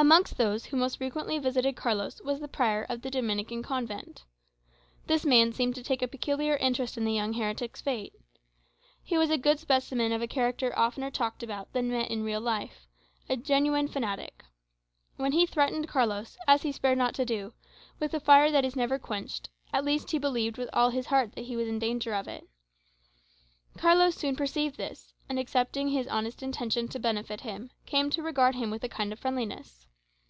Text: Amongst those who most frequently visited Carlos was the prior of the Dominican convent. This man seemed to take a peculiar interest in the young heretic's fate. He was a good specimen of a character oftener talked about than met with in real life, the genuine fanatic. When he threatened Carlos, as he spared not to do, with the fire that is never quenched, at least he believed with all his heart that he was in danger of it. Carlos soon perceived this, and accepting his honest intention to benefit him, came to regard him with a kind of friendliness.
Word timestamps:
Amongst 0.00 0.38
those 0.38 0.64
who 0.64 0.78
most 0.78 0.96
frequently 0.96 1.38
visited 1.38 1.76
Carlos 1.76 2.22
was 2.22 2.40
the 2.40 2.48
prior 2.48 2.84
of 2.88 3.02
the 3.02 3.10
Dominican 3.10 3.62
convent. 3.62 4.24
This 5.08 5.26
man 5.26 5.52
seemed 5.52 5.74
to 5.74 5.82
take 5.82 6.00
a 6.00 6.08
peculiar 6.08 6.56
interest 6.56 6.96
in 6.96 7.04
the 7.04 7.12
young 7.12 7.34
heretic's 7.34 7.82
fate. 7.82 8.14
He 9.04 9.18
was 9.18 9.28
a 9.30 9.36
good 9.36 9.58
specimen 9.60 10.10
of 10.10 10.22
a 10.22 10.26
character 10.26 10.72
oftener 10.76 11.10
talked 11.10 11.42
about 11.42 11.70
than 11.74 11.90
met 11.90 12.04
with 12.08 12.12
in 12.12 12.24
real 12.24 12.40
life, 12.40 12.86
the 13.28 13.36
genuine 13.36 13.88
fanatic. 13.88 14.42
When 15.16 15.32
he 15.32 15.44
threatened 15.44 15.86
Carlos, 15.86 16.38
as 16.48 16.62
he 16.62 16.72
spared 16.72 16.96
not 16.96 17.14
to 17.16 17.26
do, 17.26 17.52
with 17.98 18.12
the 18.12 18.20
fire 18.20 18.50
that 18.50 18.64
is 18.64 18.74
never 18.74 18.98
quenched, 18.98 19.50
at 19.70 19.84
least 19.84 20.12
he 20.12 20.18
believed 20.18 20.56
with 20.56 20.70
all 20.72 20.88
his 20.88 21.08
heart 21.08 21.34
that 21.34 21.44
he 21.44 21.56
was 21.56 21.68
in 21.68 21.78
danger 21.78 22.14
of 22.14 22.26
it. 22.26 22.48
Carlos 23.76 24.16
soon 24.16 24.34
perceived 24.34 24.78
this, 24.78 25.12
and 25.28 25.38
accepting 25.38 25.88
his 25.90 26.06
honest 26.08 26.42
intention 26.42 26.88
to 26.88 26.98
benefit 26.98 27.42
him, 27.42 27.70
came 27.84 28.08
to 28.08 28.22
regard 28.22 28.54
him 28.54 28.70
with 28.70 28.82
a 28.82 28.88
kind 28.88 29.12
of 29.12 29.18
friendliness. 29.18 29.86